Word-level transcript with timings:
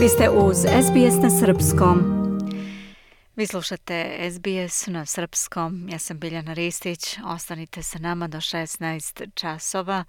Vi 0.00 0.08
ste 0.08 0.30
uz 0.30 0.56
SBS 0.56 1.22
na 1.22 1.30
Srpskom. 1.30 1.98
Vi 3.36 3.46
slušate 3.46 4.28
SBS 4.32 4.86
na 4.86 5.06
Srpskom. 5.06 5.88
Ja 5.88 5.98
sam 5.98 6.18
Biljana 6.18 6.52
Ristić. 6.52 7.18
Ostanite 7.24 7.82
sa 7.82 7.98
nama 7.98 8.28
do 8.28 8.38
16 8.38 9.30
časova. 9.34 10.04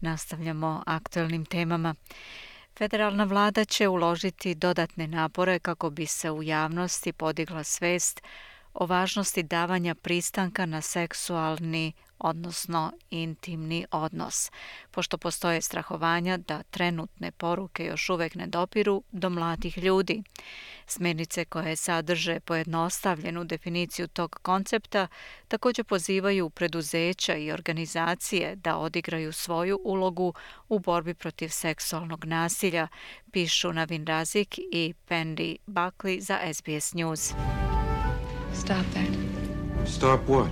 Nastavljamo 0.00 0.82
aktuelnim 0.86 1.44
temama. 1.44 1.94
Federalna 2.78 3.24
vlada 3.24 3.64
će 3.64 3.88
uložiti 3.88 4.54
dodatne 4.54 5.06
napore 5.06 5.58
kako 5.58 5.90
bi 5.90 6.06
se 6.06 6.30
u 6.30 6.42
javnosti 6.42 7.12
podigla 7.12 7.64
svest 7.64 8.22
o 8.74 8.86
važnosti 8.86 9.42
davanja 9.42 9.94
pristanka 9.94 10.66
na 10.66 10.80
seksualni 10.80 11.92
odnosno 12.24 12.92
intimni 13.10 13.86
odnos, 13.90 14.50
pošto 14.90 15.18
postoje 15.18 15.62
strahovanja 15.62 16.36
da 16.36 16.62
trenutne 16.62 17.30
poruke 17.30 17.84
još 17.84 18.10
uvek 18.10 18.34
ne 18.34 18.46
dopiru 18.46 19.02
do 19.12 19.30
mladih 19.30 19.78
ljudi. 19.78 20.22
Smernice 20.86 21.44
koje 21.44 21.76
sadrže 21.76 22.40
pojednostavljenu 22.40 23.44
definiciju 23.44 24.08
tog 24.08 24.38
koncepta 24.42 25.08
također 25.48 25.84
pozivaju 25.84 26.50
preduzeća 26.50 27.36
i 27.36 27.52
organizacije 27.52 28.56
da 28.56 28.76
odigraju 28.76 29.32
svoju 29.32 29.80
ulogu 29.84 30.34
u 30.68 30.78
borbi 30.78 31.14
protiv 31.14 31.48
seksualnog 31.48 32.24
nasilja, 32.24 32.88
pišu 33.32 33.72
Navin 33.72 34.06
Razik 34.06 34.58
i 34.58 34.94
Pendy 35.08 35.56
Buckley 35.66 36.20
za 36.20 36.38
SBS 36.54 36.92
News. 36.92 37.34
Stop 38.54 38.86
that. 38.92 39.34
Stop 39.88 40.20
what? 40.28 40.48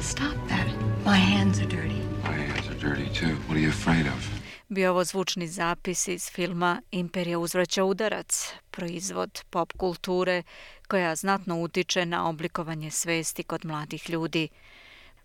Stop 0.00 0.34
that. 0.48 0.77
My 1.08 1.16
hands 1.16 1.58
are 1.60 1.66
dirty. 1.66 2.02
My 2.22 2.32
hands 2.32 2.68
are 2.68 2.88
dirty 2.88 3.08
too. 3.20 3.34
What 3.46 3.56
are 3.56 3.60
you 3.60 3.68
afraid 3.68 4.06
of? 4.06 4.28
Bio 4.68 4.90
ovo 4.90 5.04
zvučni 5.04 5.46
zapis 5.48 6.08
iz 6.08 6.30
filma 6.30 6.82
Imperija 6.90 7.38
uzvraća 7.38 7.84
udarac, 7.84 8.52
proizvod 8.70 9.44
pop 9.50 9.72
kulture 9.72 10.42
koja 10.88 11.16
znatno 11.16 11.60
utiče 11.60 12.06
na 12.06 12.28
oblikovanje 12.28 12.90
svesti 12.90 13.42
kod 13.42 13.64
mladih 13.64 14.10
ljudi. 14.10 14.48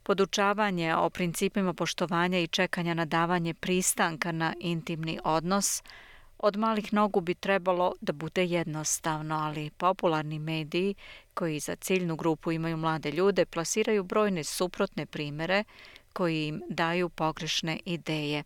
Podučavanje 0.03 0.95
o 0.95 1.09
principima 1.09 1.73
poštovanja 1.73 2.39
i 2.39 2.47
čekanja 2.47 2.93
na 2.93 3.05
davanje 3.05 3.53
pristanka 3.53 4.31
na 4.31 4.53
intimni 4.59 5.19
odnos– 5.23 5.81
Od 6.43 6.57
malih 6.57 6.93
nogu 6.93 7.21
bi 7.21 7.33
trebalo 7.33 7.93
da 8.01 8.13
bude 8.13 8.45
jednostavno, 8.45 9.35
ali 9.35 9.69
popularni 9.69 10.39
mediji 10.39 10.95
koji 11.33 11.59
za 11.59 11.75
ciljnu 11.75 12.15
grupu 12.15 12.51
imaju 12.51 12.77
mlade 12.77 13.11
ljude 13.11 13.45
plasiraju 13.45 14.03
brojne 14.03 14.43
suprotne 14.43 15.05
primere 15.05 15.63
koji 16.13 16.47
im 16.47 16.61
daju 16.69 17.09
pogrešne 17.09 17.79
ideje. 17.85 18.43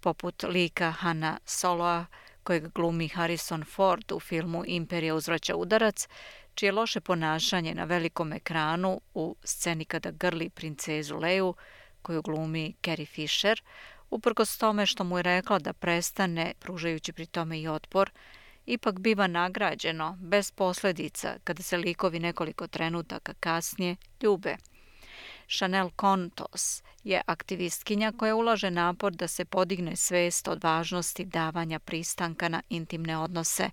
Poput 0.00 0.42
lika 0.42 0.90
Hanna 0.90 1.38
Soloa, 1.44 2.06
kojeg 2.42 2.72
glumi 2.74 3.08
Harrison 3.08 3.64
Ford 3.64 4.12
u 4.12 4.20
filmu 4.20 4.64
Imperija 4.66 5.14
uzvraća 5.14 5.56
udarac, 5.56 6.08
čije 6.54 6.72
loše 6.72 7.00
ponašanje 7.00 7.74
na 7.74 7.84
velikom 7.84 8.32
ekranu 8.32 9.00
u 9.14 9.36
sceni 9.44 9.84
kada 9.84 10.10
grli 10.10 10.48
princezu 10.48 11.16
Leju, 11.16 11.54
koju 12.02 12.22
glumi 12.22 12.74
Carrie 12.84 13.06
Fisher, 13.06 13.62
uprkos 14.10 14.58
tome 14.58 14.86
što 14.86 15.04
mu 15.04 15.18
je 15.18 15.22
rekla 15.22 15.58
da 15.58 15.72
prestane, 15.72 16.54
pružajući 16.58 17.12
pri 17.12 17.26
tome 17.26 17.60
i 17.60 17.68
otpor, 17.68 18.10
ipak 18.66 18.98
biva 18.98 19.26
nagrađeno, 19.26 20.16
bez 20.20 20.50
posljedica, 20.50 21.38
kada 21.44 21.62
se 21.62 21.76
likovi 21.76 22.18
nekoliko 22.18 22.66
trenutaka 22.66 23.34
kasnije 23.40 23.96
ljube. 24.22 24.56
Chanel 25.48 25.90
Contos 26.00 26.82
je 27.04 27.22
aktivistkinja 27.26 28.12
koja 28.18 28.36
ulaže 28.36 28.70
napor 28.70 29.12
da 29.12 29.28
se 29.28 29.44
podigne 29.44 29.96
svest 29.96 30.48
od 30.48 30.64
važnosti 30.64 31.24
davanja 31.24 31.78
pristanka 31.78 32.48
na 32.48 32.62
intimne 32.68 33.18
odnose. 33.18 33.70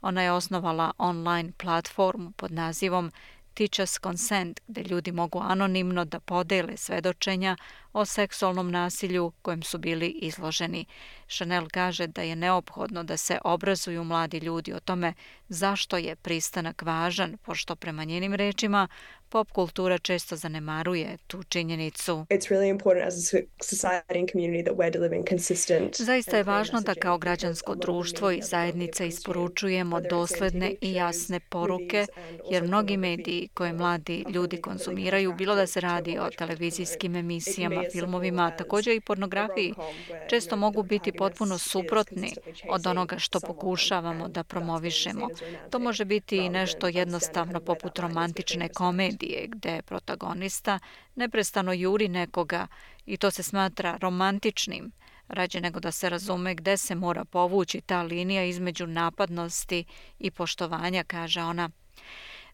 Ona 0.00 0.22
je 0.22 0.32
osnovala 0.32 0.92
online 0.98 1.52
platformu 1.58 2.30
pod 2.30 2.52
nazivom 2.52 3.12
Teachers 3.54 4.00
Consent, 4.00 4.60
gde 4.66 4.82
ljudi 4.82 5.12
mogu 5.12 5.38
anonimno 5.38 6.04
da 6.04 6.20
podele 6.20 6.76
svedočenja 6.76 7.56
o 7.92 8.04
seksualnom 8.04 8.70
nasilju 8.70 9.32
kojem 9.42 9.62
su 9.62 9.78
bili 9.78 10.08
izloženi. 10.08 10.84
Chanel 11.28 11.68
kaže 11.72 12.06
da 12.06 12.22
je 12.22 12.36
neophodno 12.36 13.04
da 13.04 13.16
se 13.16 13.38
obrazuju 13.44 14.04
mladi 14.04 14.38
ljudi 14.38 14.72
o 14.72 14.80
tome 14.80 15.14
zašto 15.48 15.96
je 15.96 16.16
pristanak 16.16 16.82
važan, 16.82 17.36
pošto 17.36 17.76
prema 17.76 18.04
njenim 18.04 18.34
rečima 18.34 18.88
pop 19.28 19.52
kultura 19.52 19.98
često 19.98 20.36
zanemaruje 20.36 21.16
tu 21.26 21.42
činjenicu. 21.42 22.26
Zaista 25.98 26.36
je 26.36 26.42
važno 26.42 26.80
da 26.80 26.94
kao 26.94 27.18
građansko 27.18 27.74
društvo 27.74 28.30
i 28.30 28.42
zajednica 28.42 29.04
isporučujemo 29.04 30.00
dosledne 30.00 30.74
i 30.80 30.92
jasne 30.92 31.40
poruke, 31.40 32.06
jer 32.50 32.62
mnogi 32.62 32.96
mediji 32.96 33.48
koje 33.54 33.72
mladi 33.72 34.24
ljudi 34.28 34.60
konsumiraju, 34.60 35.32
bilo 35.32 35.54
da 35.54 35.66
se 35.66 35.80
radi 35.80 36.18
o 36.18 36.30
televizijskim 36.38 37.16
emisijama, 37.16 37.81
filmovima, 37.92 38.50
također 38.56 38.96
i 38.96 39.00
pornografiji, 39.00 39.74
često 40.30 40.56
mogu 40.56 40.82
biti 40.82 41.12
potpuno 41.12 41.58
suprotni 41.58 42.32
od 42.68 42.86
onoga 42.86 43.18
što 43.18 43.40
pokušavamo 43.40 44.28
da 44.28 44.44
promovišemo. 44.44 45.28
To 45.70 45.78
može 45.78 46.04
biti 46.04 46.36
i 46.36 46.48
nešto 46.48 46.88
jednostavno 46.88 47.60
poput 47.60 47.98
romantične 47.98 48.68
komedije, 48.68 49.22
komedije 49.22 49.46
gde 49.46 49.82
protagonista 49.82 50.78
neprestano 51.14 51.72
juri 51.72 52.08
nekoga 52.08 52.66
i 53.06 53.16
to 53.16 53.30
se 53.30 53.42
smatra 53.42 53.98
romantičnim, 54.00 54.92
rađe 55.28 55.60
nego 55.60 55.80
da 55.80 55.90
se 55.92 56.10
razume 56.10 56.54
gde 56.54 56.76
se 56.76 56.94
mora 56.94 57.24
povući 57.24 57.80
ta 57.80 58.02
linija 58.02 58.44
između 58.44 58.86
napadnosti 58.86 59.84
i 60.18 60.30
poštovanja, 60.30 61.04
kaže 61.04 61.42
ona. 61.42 61.70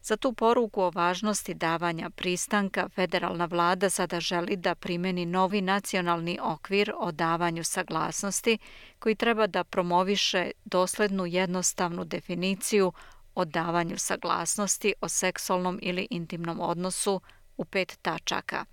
Za 0.01 0.17
tu 0.17 0.33
poruku 0.33 0.81
o 0.81 0.91
važnosti 0.95 1.53
davanja 1.53 2.09
pristanka, 2.09 2.89
federalna 2.89 3.45
vlada 3.45 3.89
sada 3.89 4.19
želi 4.19 4.55
da 4.55 4.75
primeni 4.75 5.25
novi 5.25 5.61
nacionalni 5.61 6.39
okvir 6.41 6.93
o 6.97 7.11
davanju 7.11 7.63
saglasnosti 7.63 8.57
koji 8.99 9.15
treba 9.15 9.47
da 9.47 9.63
promoviše 9.63 10.51
doslednu 10.65 11.25
jednostavnu 11.25 12.05
definiciju 12.05 12.93
o 13.35 13.45
davanju 13.45 13.97
saglasnosti 13.97 14.93
o 15.01 15.09
seksualnom 15.09 15.79
ili 15.81 16.07
intimnom 16.09 16.59
odnosu 16.59 17.21
u 17.57 17.65
pet 17.65 17.99
tačaka. 18.01 18.65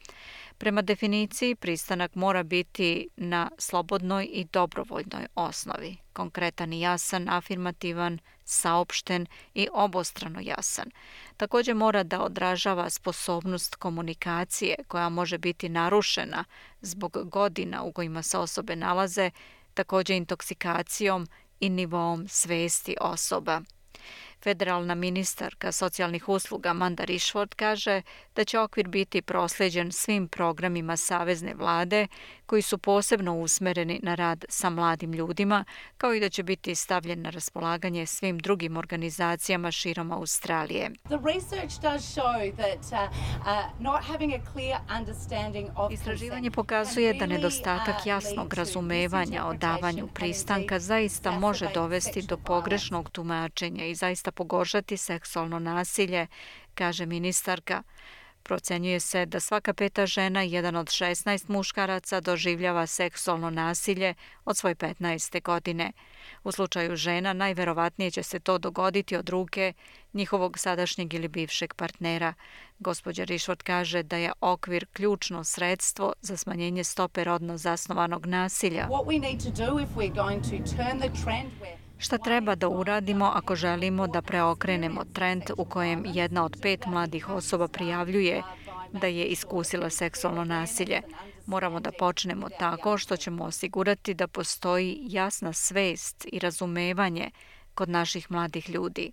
Prema 0.58 0.82
definiciji, 0.82 1.54
pristanak 1.54 2.14
mora 2.14 2.42
biti 2.42 3.08
na 3.16 3.50
slobodnoj 3.58 4.28
i 4.32 4.44
dobrovoljnoj 4.44 5.26
osnovi, 5.34 5.96
konkretan 6.12 6.72
i 6.72 6.80
jasan, 6.80 7.28
afirmativan, 7.28 8.18
saopšten 8.44 9.26
i 9.54 9.68
obostrano 9.72 10.40
jasan. 10.42 10.90
Također 11.36 11.74
mora 11.74 12.02
da 12.02 12.22
odražava 12.22 12.90
sposobnost 12.90 13.74
komunikacije 13.74 14.74
koja 14.88 15.08
može 15.08 15.38
biti 15.38 15.68
narušena 15.68 16.44
zbog 16.80 17.18
godina 17.24 17.82
u 17.82 17.92
kojima 17.92 18.22
se 18.22 18.38
osobe 18.38 18.76
nalaze, 18.76 19.30
također 19.74 20.16
intoksikacijom 20.16 21.26
i 21.60 21.70
nivom 21.70 22.28
svesti 22.28 22.96
osoba. 23.00 23.60
Federalna 24.42 24.94
ministarka 24.94 25.72
socijalnih 25.72 26.28
usluga 26.28 26.70
Amanda 26.70 27.04
Rishford 27.04 27.54
kaže 27.54 28.02
da 28.36 28.44
će 28.44 28.58
okvir 28.58 28.88
biti 28.88 29.22
prosljeđen 29.22 29.92
svim 29.92 30.28
programima 30.28 30.97
Savezne 30.97 31.54
vlade 31.54 32.06
koji 32.47 32.62
su 32.62 32.78
posebno 32.78 33.38
usmereni 33.38 34.00
na 34.02 34.14
rad 34.14 34.44
sa 34.48 34.70
mladim 34.70 35.12
ljudima, 35.12 35.64
kao 35.98 36.14
i 36.14 36.20
da 36.20 36.28
će 36.28 36.42
biti 36.42 36.74
stavljen 36.74 37.22
na 37.22 37.30
raspolaganje 37.30 38.06
svim 38.06 38.38
drugim 38.38 38.76
organizacijama 38.76 39.70
širom 39.70 40.12
Australije. 40.12 40.91
Istraživanje 45.91 46.50
pokazuje 46.50 47.14
da 47.14 47.26
nedostatak 47.26 47.97
uh, 48.00 48.06
jasnog 48.06 48.54
razumevanja 48.54 49.47
o 49.47 49.54
davanju 49.54 50.09
pristanka 50.15 50.78
zaista 50.78 51.30
može 51.30 51.68
dovesti 51.74 52.22
do 52.22 52.36
pogrešnog 52.36 53.10
tumačenja 53.10 53.84
i 53.84 53.94
zaista 53.94 54.25
pogoršati 54.30 54.96
seksualno 54.96 55.58
nasilje, 55.58 56.26
kaže 56.74 57.06
ministarka. 57.06 57.82
Procenjuje 58.46 59.00
se 59.00 59.26
da 59.26 59.40
svaka 59.40 59.72
peta 59.74 60.06
žena 60.06 60.44
i 60.44 60.52
jedan 60.52 60.76
od 60.76 60.86
16 60.86 61.50
muškaraca 61.50 62.20
doživljava 62.20 62.86
seksualno 62.86 63.50
nasilje 63.50 64.14
od 64.44 64.56
svoje 64.56 64.74
15. 64.74 65.42
godine. 65.42 65.92
U 66.44 66.52
slučaju 66.52 66.96
žena 66.96 67.32
najverovatnije 67.32 68.10
će 68.10 68.22
se 68.22 68.40
to 68.40 68.58
dogoditi 68.58 69.16
od 69.16 69.28
ruke 69.28 69.72
njihovog 70.12 70.58
sadašnjeg 70.58 71.14
ili 71.14 71.28
bivšeg 71.28 71.74
partnera. 71.74 72.34
Gospođa 72.78 73.24
Rišvort 73.24 73.62
kaže 73.62 74.02
da 74.02 74.16
je 74.16 74.32
okvir 74.40 74.86
ključno 74.92 75.44
sredstvo 75.44 76.12
za 76.20 76.36
smanjenje 76.36 76.84
stope 76.84 77.24
rodno 77.24 77.56
zasnovanog 77.56 78.26
nasilja. 78.26 78.88
What 78.88 79.06
we 79.06 79.20
need 79.20 79.40
to 79.44 79.66
do 79.66 79.80
if 79.80 79.88
we're 79.96 80.14
going 80.14 80.42
to 80.42 80.76
turn 80.76 80.98
the 81.00 81.10
trend 81.24 81.50
where 81.60 81.85
Šta 81.98 82.19
treba 82.19 82.54
da 82.54 82.69
uradimo 82.69 83.25
ako 83.34 83.54
želimo 83.54 84.07
da 84.07 84.22
preokrenemo 84.22 85.04
trend 85.13 85.43
u 85.57 85.65
kojem 85.65 86.03
jedna 86.07 86.45
od 86.45 86.57
pet 86.63 86.87
mladih 86.87 87.28
osoba 87.28 87.69
prijavljuje 87.69 88.43
da 88.93 89.07
je 89.07 89.25
iskusila 89.25 89.91
seksualno 89.91 90.45
nasilje? 90.45 91.01
Moramo 91.47 91.81
da 91.81 91.93
počnemo 91.98 92.48
tako 92.59 92.98
što 92.98 93.16
ćemo 93.16 93.45
osigurati 93.45 94.15
da 94.15 94.27
postoji 94.27 94.98
jasna 95.03 95.53
svest 95.53 96.27
i 96.33 96.39
razumevanje 96.39 97.31
kod 97.75 97.89
naših 97.89 98.31
mladih 98.31 98.71
ljudi. 98.71 99.13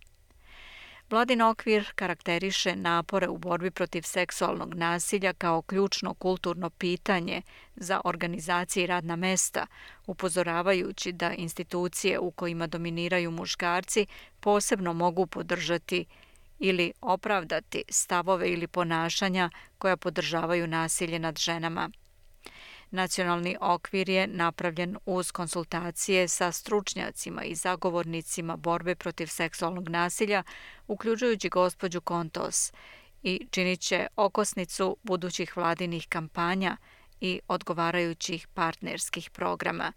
Vladin 1.14 1.42
okvir 1.42 1.92
karakteriše 1.96 2.76
napore 2.76 3.28
u 3.30 3.38
borbi 3.38 3.72
protiv 3.72 4.02
seksualnog 4.02 4.74
nasilja 4.74 5.34
kao 5.34 5.62
ključno 5.62 6.14
kulturno 6.14 6.70
pitanje 6.70 7.42
za 7.76 8.02
organizacije 8.04 8.84
i 8.84 8.88
radna 8.88 9.16
mesta, 9.16 9.68
upozoravajući 10.08 11.12
da 11.12 11.34
institucije 11.34 12.20
u 12.20 12.32
kojima 12.32 12.68
dominiraju 12.68 13.32
muškarci 13.32 14.06
posebno 14.40 14.94
mogu 14.94 15.28
podržati 15.28 16.06
ili 16.60 16.94
opravdati 17.02 17.84
stavove 17.90 18.50
ili 18.50 18.68
ponašanja 18.68 19.50
koja 19.78 19.98
podržavaju 19.98 20.68
nasilje 20.68 21.20
nad 21.20 21.38
ženama. 21.40 21.90
Nacionalni 22.94 23.58
okvir 23.62 24.10
je 24.10 24.28
napravljen 24.28 24.98
uz 25.06 25.32
konsultacije 25.32 26.28
sa 26.28 26.52
stručnjacima 26.52 27.44
i 27.44 27.56
zagovornicima 27.56 28.56
borbe 28.56 28.96
protiv 28.96 29.28
seksualnog 29.28 29.90
nasilja, 29.90 30.44
uključujući 30.88 31.50
gospođu 31.50 32.02
Kontos, 32.02 32.74
i 33.24 33.48
činit 33.52 33.80
će 33.80 34.08
okosnicu 34.16 34.98
budućih 35.04 35.58
vladinih 35.58 36.08
kampanja 36.10 36.78
i 37.22 37.40
odgovarajućih 37.48 38.48
partnerskih 38.48 39.30
programa. 39.30 39.94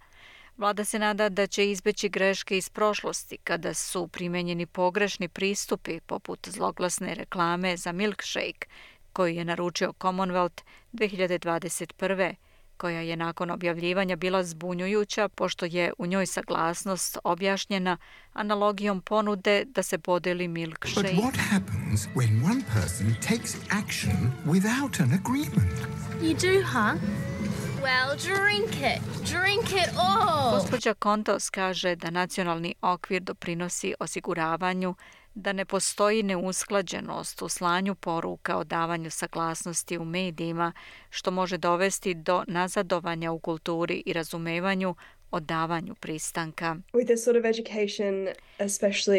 Vlada 0.56 0.84
se 0.84 0.99
nada 0.99 1.28
da 1.28 1.46
će 1.46 1.70
izbeći 1.70 2.08
greške 2.08 2.58
iz 2.58 2.69
prošlosti 2.69 3.38
kada 3.44 3.75
su 3.75 4.08
primenjeni 4.08 4.66
pogrešni 4.66 5.28
pristupi 5.28 6.00
poput 6.00 6.49
zloglasne 6.49 7.14
reklame 7.14 7.76
za 7.76 7.92
milkshake 7.92 8.69
koju 9.12 9.34
je 9.34 9.44
naručio 9.44 9.92
Commonwealth 10.00 10.62
2021 10.92 12.34
koja 12.76 13.00
je 13.00 13.17
nakon 13.17 13.50
objavljivanja 13.50 14.17
bila 14.17 14.44
zbunjujuća 14.44 15.28
pošto 15.28 15.67
je 15.67 15.93
u 15.99 16.06
njoj 16.06 16.26
saglasnost 16.26 17.19
objašnjena 17.25 17.96
analogijom 18.32 19.00
ponude 19.00 19.64
da 19.64 19.82
se 19.82 19.99
podeli 19.99 20.49
milkshake. 20.49 21.12
But 21.14 21.25
what 21.25 21.37
happens 21.37 22.06
when 22.14 22.44
one 22.44 22.62
person 22.75 23.14
takes 23.28 23.56
action 23.70 24.32
without 24.44 25.00
an 25.00 25.12
agreement? 25.12 25.76
You 26.23 26.34
do, 26.34 26.62
huh? 26.62 27.00
Well, 27.82 28.17
drink 28.17 28.70
it. 28.70 29.00
Drink 29.32 29.73
it 29.73 29.90
all. 29.99 30.50
Gospođa 30.50 30.94
Kontos 30.94 31.50
kaže 31.50 31.96
da 31.96 32.11
nacionalni 32.11 32.75
okvir 32.82 33.23
doprinosi 33.23 33.94
osiguravanju 34.00 34.94
da 35.37 35.53
ne 35.53 35.65
postoji 35.65 36.23
neusklađenost 36.23 37.43
u 37.43 37.49
slanju 37.49 37.94
poruka 37.94 38.56
o 38.56 38.65
davanju 38.65 39.11
saglasnosti 39.11 39.99
u 39.99 40.05
medijima, 40.05 40.73
što 41.11 41.31
može 41.31 41.59
dovesti 41.59 42.15
do 42.15 42.44
nazadovanja 42.49 43.33
u 43.33 43.38
kulturi 43.38 44.03
i 44.06 44.12
razumevanju 44.12 44.94
o 45.31 45.40
davanju 45.40 45.94
pristanka. 45.94 46.76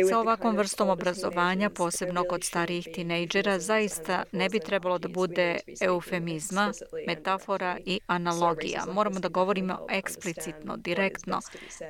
Sa 0.09 0.19
ovakvom 0.19 0.57
vrstom 0.57 0.89
obrazovanja, 0.89 1.69
posebno 1.69 2.23
kod 2.23 2.43
starijih 2.43 2.87
tinejdžera, 2.93 3.59
zaista 3.59 4.23
ne 4.31 4.49
bi 4.49 4.59
trebalo 4.59 4.97
da 4.97 5.07
bude 5.07 5.59
eufemizma, 5.81 6.71
metafora 7.07 7.77
i 7.85 7.99
analogija. 8.07 8.85
Moramo 8.91 9.19
da 9.19 9.27
govorimo 9.27 9.87
eksplicitno, 9.89 10.77
direktno. 10.77 11.39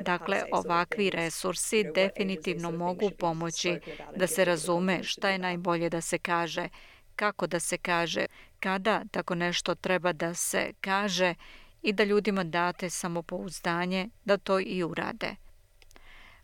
Dakle, 0.02 0.44
ovakvi 0.52 1.10
resursi 1.10 1.86
definitivno 1.96 2.72
mogu 2.72 3.12
pomoći 3.20 3.80
da 4.16 4.28
se 4.28 4.46
razume 4.46 5.04
šta 5.04 5.30
je 5.30 5.38
najbolje 5.38 5.90
da 5.90 6.02
se 6.02 6.18
kaže, 6.18 6.70
kako 7.16 7.48
da 7.48 7.60
se 7.60 7.78
kaže, 7.78 8.26
kada 8.60 9.04
tako 9.12 9.36
nešto 9.36 9.76
treba 9.76 10.14
da 10.14 10.34
se 10.34 10.74
kaže 10.82 11.36
i 11.88 11.94
da 11.94 12.04
ljudima 12.04 12.44
date 12.44 12.90
samopouzdanje 12.90 14.10
da 14.26 14.38
to 14.38 14.60
i 14.60 14.84
urade. 14.84 15.36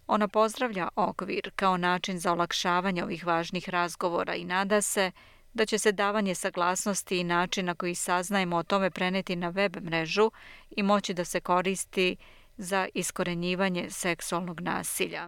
Ona 0.07 0.27
pozdravlja 0.27 0.87
okvir 0.95 1.51
kao 1.55 1.77
način 1.77 2.19
za 2.19 2.31
olakšavanje 2.31 3.03
ovih 3.03 3.25
važnih 3.25 3.69
razgovora 3.69 4.35
i 4.35 4.45
nada 4.45 4.81
se 4.81 5.11
da 5.53 5.65
će 5.65 5.77
se 5.77 5.91
davanje 5.91 6.35
saglasnosti 6.35 7.17
i 7.19 7.23
način 7.23 7.65
na 7.65 7.75
koji 7.75 7.95
saznajemo 7.95 8.55
o 8.57 8.63
tome 8.63 8.89
preneti 8.89 9.35
na 9.35 9.49
web 9.49 9.77
mrežu 9.83 10.31
i 10.71 10.83
moći 10.83 11.13
da 11.13 11.25
se 11.25 11.39
koristi 11.39 12.15
za 12.57 12.87
iskorenjivanje 12.93 13.89
seksualnog 13.89 14.61
nasilja. 14.61 15.27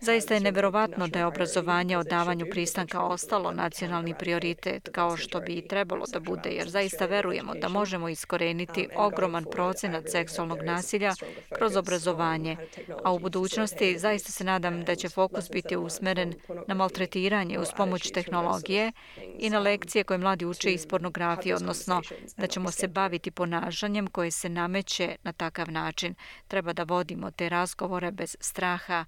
Zaista 0.00 0.34
je 0.34 0.40
neverovatno 0.40 1.08
da 1.08 1.18
je 1.18 1.26
obrazovanje 1.26 1.98
o 1.98 2.02
davanju 2.02 2.46
pristanka 2.50 3.02
ostalo 3.02 3.52
nacionalni 3.52 4.14
prioritet 4.18 4.88
kao 4.92 5.16
što 5.16 5.40
bi 5.40 5.52
i 5.52 5.68
trebalo 5.68 6.04
da 6.12 6.20
bude, 6.20 6.50
jer 6.50 6.68
zaista 6.68 7.06
verujemo 7.06 7.54
da 7.54 7.68
možemo 7.68 8.08
iskoreniti 8.08 8.88
ogroman 8.96 9.44
procenat 9.50 10.04
seksualnog 10.10 10.62
nasilja 10.62 11.12
kroz 11.54 11.76
obrazovanje, 11.76 12.56
a 13.04 13.12
u 13.12 13.18
budućnosti 13.18 13.98
zaista 13.98 14.32
se 14.32 14.44
nadam 14.44 14.84
da 14.84 14.94
će 14.94 15.08
fokus 15.08 15.50
biti 15.50 15.76
usmeren 15.76 16.34
na 16.66 16.74
maltretiranje 16.74 17.58
uz 17.58 17.68
pomoć 17.76 18.10
tehnologije 18.10 18.92
i 19.38 19.50
na 19.50 19.58
lekcije 19.58 20.04
koje 20.04 20.18
mladi 20.18 20.44
uče 20.44 20.72
iz 20.72 20.86
pornografije, 20.86 21.54
odnosno 21.54 22.02
da 22.36 22.46
ćemo 22.46 22.70
se 22.70 22.88
baviti 22.88 23.30
ponašanjem 23.30 24.06
koje 24.06 24.30
se 24.30 24.48
nameće 24.48 25.03
moguće 25.04 25.16
na 25.22 25.32
takav 25.32 25.70
način. 25.70 26.14
Treba 26.48 26.72
da 26.72 26.82
vodimo 26.82 27.30
te 27.30 27.48
razgovore 27.48 28.10
bez 28.10 28.36
straha, 28.40 29.04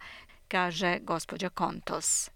kaže 0.48 0.98
gospođa 1.02 1.48
Kontos. 1.48 2.30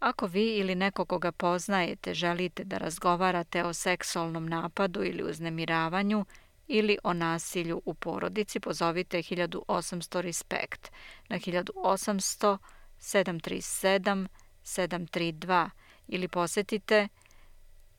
Ako 0.00 0.26
vi 0.26 0.56
ili 0.56 0.74
neko 0.74 1.04
koga 1.04 1.32
poznajete 1.32 2.14
želite 2.14 2.64
da 2.64 2.78
razgovarate 2.78 3.64
o 3.64 3.72
seksualnom 3.72 4.48
napadu 4.48 5.04
ili 5.04 5.22
uznemiravanju 5.22 6.24
ili 6.68 6.98
o 7.04 7.12
nasilju 7.12 7.82
u 7.84 7.94
porodici, 7.94 8.60
pozovite 8.60 9.18
1800 9.18 10.20
Respect 10.20 10.90
na 11.28 11.38
1800 11.38 12.58
737 13.00 14.26
732 14.64 15.70
ili 16.08 16.28
posetite 16.28 17.08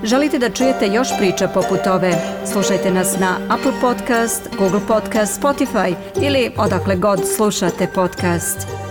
Želite 0.02 0.38
da 0.38 0.50
čujete 0.50 0.86
još 0.86 1.08
priča 1.19 1.48
poput 1.48 1.86
ove? 1.86 2.12
Slušajte 2.52 2.90
nas 2.90 3.16
na 3.20 3.38
Apple 3.50 3.72
Podcast, 3.81 4.48
Google 4.58 4.81
Podcast, 4.88 5.42
Spotify 5.42 5.94
ili 6.22 6.50
odakle 6.56 6.96
god 6.96 7.20
slušate 7.36 7.86
podcast. 7.94 8.83